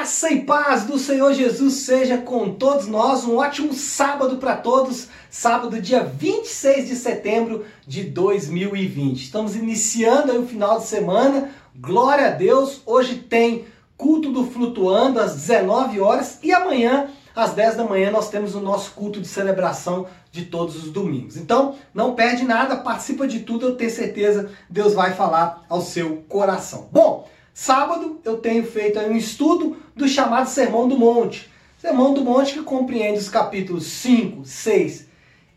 [0.00, 3.26] Graça e paz do Senhor Jesus seja com todos nós.
[3.26, 5.08] Um ótimo sábado para todos.
[5.28, 9.22] Sábado, dia 26 de setembro de 2020.
[9.22, 11.50] Estamos iniciando aí o final de semana.
[11.76, 12.80] Glória a Deus.
[12.86, 18.30] Hoje tem culto do Flutuando às 19 horas e amanhã às 10 da manhã nós
[18.30, 21.36] temos o nosso culto de celebração de todos os domingos.
[21.36, 26.24] Então, não perde nada, participa de tudo, eu tenho certeza Deus vai falar ao seu
[26.26, 26.88] coração.
[26.90, 27.28] Bom,
[27.62, 31.50] Sábado eu tenho feito um estudo do chamado Sermão do Monte.
[31.76, 35.06] Sermão do Monte que compreende os capítulos 5, 6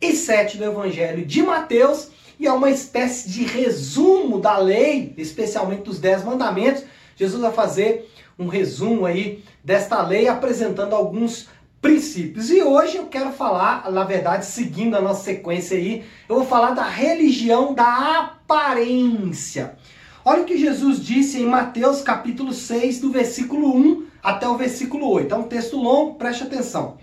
[0.00, 5.82] e 7 do Evangelho de Mateus e é uma espécie de resumo da lei, especialmente
[5.82, 6.84] dos Dez Mandamentos.
[7.16, 11.50] Jesus vai fazer um resumo aí desta lei apresentando alguns
[11.82, 12.48] princípios.
[12.50, 16.70] E hoje eu quero falar, na verdade, seguindo a nossa sequência aí, eu vou falar
[16.70, 19.76] da religião da aparência.
[20.22, 25.08] Olha o que Jesus disse em Mateus capítulo 6, do versículo 1 até o versículo
[25.08, 25.34] 8.
[25.34, 26.98] É um texto longo, preste atenção.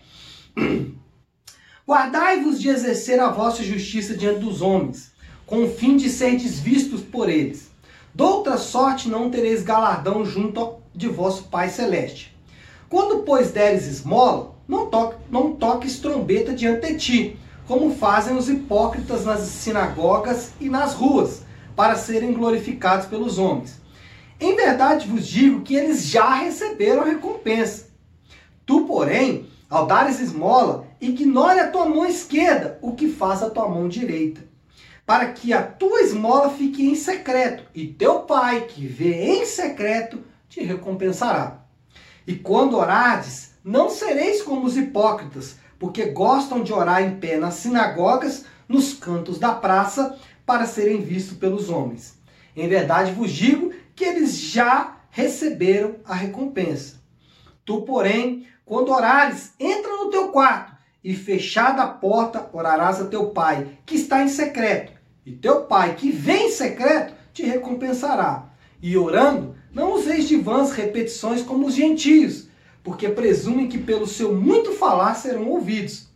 [1.88, 5.14] Guardai-vos de exercer a vossa justiça diante dos homens,
[5.48, 7.72] com o fim de serdes vistos por eles.
[8.14, 12.38] Doutra sorte não tereis galardão junto de vosso Pai Celeste.
[12.88, 18.48] Quando, pois, deres esmola, não, toque, não toques trombeta diante de ti, como fazem os
[18.48, 21.47] hipócritas nas sinagogas e nas ruas
[21.78, 23.80] para serem glorificados pelos homens.
[24.40, 27.90] Em verdade vos digo que eles já receberam recompensa.
[28.66, 33.70] Tu, porém, ao dares esmola, ignore a tua mão esquerda o que faz a tua
[33.70, 34.42] mão direita,
[35.06, 40.24] para que a tua esmola fique em secreto, e teu pai, que vê em secreto,
[40.50, 41.64] te recompensará.
[42.26, 47.54] E quando orardes, não sereis como os hipócritas, porque gostam de orar em pé nas
[47.54, 50.18] sinagogas, nos cantos da praça,
[50.48, 52.18] para serem vistos pelos homens.
[52.56, 56.96] Em verdade vos digo que eles já receberam a recompensa.
[57.66, 60.72] Tu, porém, quando orares, entra no teu quarto
[61.04, 64.94] e fechada a porta, orarás a teu pai, que está em secreto.
[65.26, 68.46] E teu pai, que vem em secreto, te recompensará.
[68.82, 72.48] E orando, não useis de vãs repetições como os gentios,
[72.82, 76.08] porque presumem que pelo seu muito falar serão ouvidos.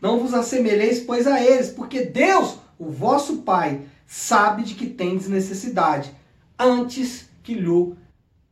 [0.00, 5.28] Não vos assemelheis, pois, a eles, porque Deus o vosso Pai sabe de que tendes
[5.28, 6.10] necessidade,
[6.58, 7.94] antes que lhe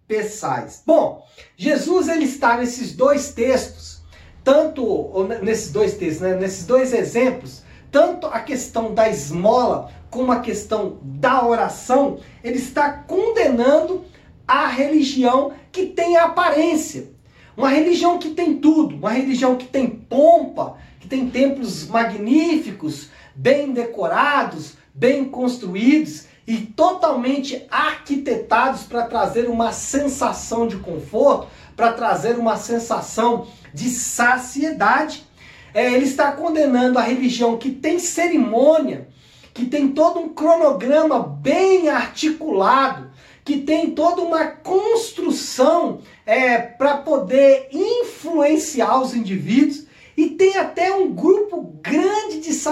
[0.07, 0.83] peçais.
[0.87, 4.03] Bom, Jesus ele está nesses dois textos,
[4.45, 10.41] tanto nesses dois textos, né, nesses dois exemplos, tanto a questão da esmola como a
[10.41, 14.05] questão da oração, ele está condenando
[14.47, 17.11] a religião que tem a aparência.
[17.57, 23.73] Uma religião que tem tudo, uma religião que tem pompa, que tem templos magníficos, bem
[23.73, 32.57] decorados, bem construídos e totalmente arquitetados para trazer uma sensação de conforto, para trazer uma
[32.57, 35.25] sensação de saciedade.
[35.73, 39.09] É, ele está condenando a religião que tem cerimônia,
[39.55, 43.09] que tem todo um cronograma bem articulado,
[43.45, 49.87] que tem toda uma construção é, para poder influenciar os indivíduos
[50.19, 52.08] e tem até um grupo grande de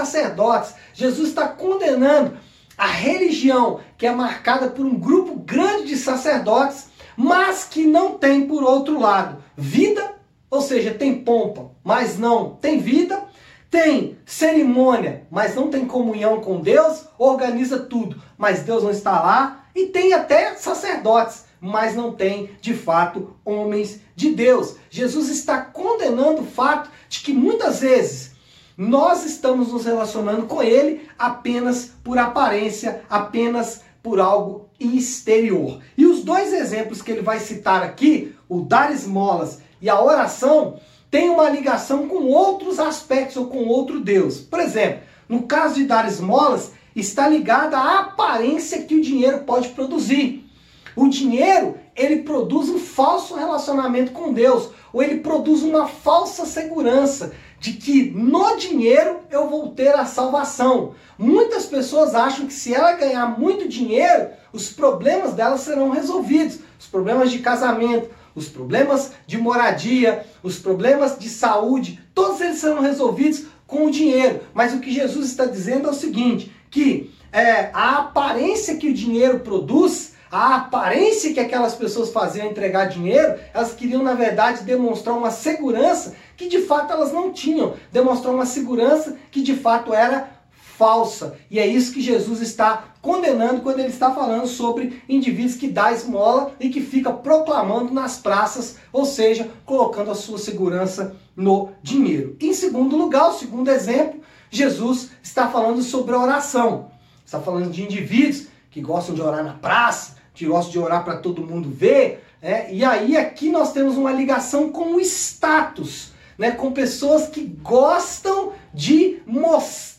[0.06, 0.74] sacerdotes.
[0.94, 2.36] Jesus está condenando
[2.78, 8.46] a religião que é marcada por um grupo grande de sacerdotes, mas que não tem,
[8.46, 10.14] por outro lado, vida,
[10.50, 13.24] ou seja, tem pompa, mas não tem vida,
[13.70, 19.66] tem cerimônia, mas não tem comunhão com Deus, organiza tudo, mas Deus não está lá,
[19.74, 24.76] e tem até sacerdotes, mas não tem de fato homens de Deus.
[24.90, 28.35] Jesus está condenando o fato de que muitas vezes
[28.76, 35.80] nós estamos nos relacionando com ele apenas por aparência, apenas por algo exterior.
[35.96, 40.78] E os dois exemplos que ele vai citar aqui, o dar esmolas e a oração,
[41.10, 44.40] têm uma ligação com outros aspectos ou com outro Deus.
[44.40, 49.70] Por exemplo, no caso de dar esmolas, está ligada à aparência que o dinheiro pode
[49.70, 50.46] produzir.
[50.94, 57.32] O dinheiro, ele produz um falso relacionamento com Deus, ou ele produz uma falsa segurança
[57.66, 60.94] de que no dinheiro eu vou ter a salvação.
[61.18, 66.60] Muitas pessoas acham que se ela ganhar muito dinheiro, os problemas dela serão resolvidos.
[66.78, 72.80] Os problemas de casamento, os problemas de moradia, os problemas de saúde, todos eles serão
[72.80, 74.42] resolvidos com o dinheiro.
[74.54, 78.94] Mas o que Jesus está dizendo é o seguinte: que é, a aparência que o
[78.94, 85.16] dinheiro produz a aparência que aquelas pessoas faziam entregar dinheiro, elas queriam, na verdade, demonstrar
[85.16, 90.36] uma segurança que de fato elas não tinham, demonstrar uma segurança que de fato era
[90.50, 91.38] falsa.
[91.50, 95.92] E é isso que Jesus está condenando quando ele está falando sobre indivíduos que dá
[95.92, 102.36] esmola e que fica proclamando nas praças, ou seja, colocando a sua segurança no dinheiro.
[102.40, 104.20] Em segundo lugar, o segundo exemplo,
[104.50, 106.90] Jesus está falando sobre a oração.
[107.24, 111.16] Está falando de indivíduos que gostam de orar na praça, que gostam de orar para
[111.16, 112.22] todo mundo ver.
[112.42, 112.70] É?
[112.70, 118.52] E aí aqui nós temos uma ligação com o status né, com pessoas que gostam
[118.74, 119.95] de mostrar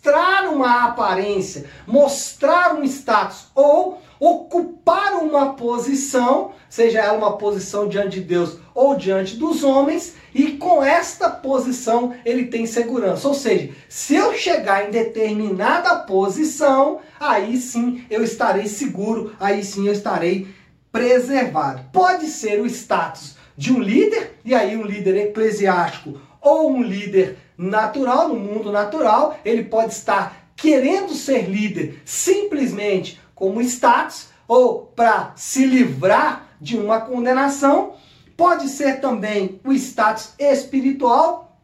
[0.67, 8.21] uma aparência, mostrar um status ou ocupar uma posição, seja ela uma posição diante de
[8.21, 13.27] Deus ou diante dos homens, e com esta posição ele tem segurança.
[13.27, 19.87] Ou seja, se eu chegar em determinada posição, aí sim eu estarei seguro, aí sim
[19.87, 20.47] eu estarei
[20.91, 21.85] preservado.
[21.91, 27.37] Pode ser o status de um líder, e aí um líder eclesiástico ou um líder
[27.57, 35.31] natural, no mundo natural, ele pode estar querendo ser líder simplesmente como status ou para
[35.35, 37.93] se livrar de uma condenação.
[38.35, 41.57] Pode ser também o status espiritual,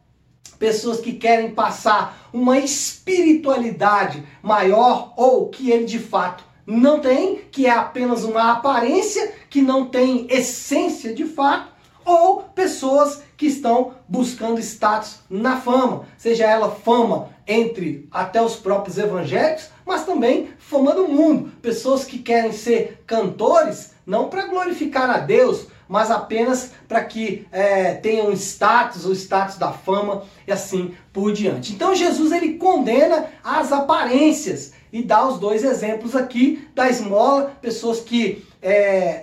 [0.58, 7.66] pessoas que querem passar uma espiritualidade maior ou que ele de fato não tem, que
[7.66, 11.73] é apenas uma aparência, que não tem essência de fato
[12.04, 18.98] ou pessoas que estão buscando status na fama, seja ela fama entre até os próprios
[18.98, 25.18] evangélicos, mas também fama do mundo, pessoas que querem ser cantores não para glorificar a
[25.18, 31.32] Deus, mas apenas para que é, tenham status, o status da fama e assim por
[31.32, 31.72] diante.
[31.72, 38.00] Então Jesus ele condena as aparências e dá os dois exemplos aqui da esmola, pessoas
[38.00, 38.72] que é,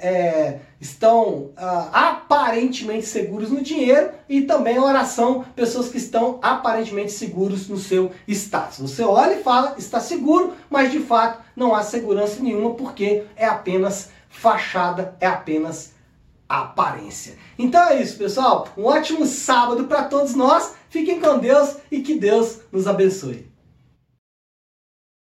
[0.08, 7.12] é, estão ah, aparentemente seguros no dinheiro e também a oração, pessoas que estão aparentemente
[7.12, 8.78] seguros no seu status.
[8.78, 13.48] Você olha e fala, está seguro, mas de fato não há segurança nenhuma porque é
[13.48, 15.94] apenas fachada, é apenas
[16.48, 17.36] aparência.
[17.58, 18.68] Então é isso, pessoal.
[18.78, 20.76] Um ótimo sábado para todos nós.
[20.90, 23.51] Fiquem com Deus e que Deus nos abençoe.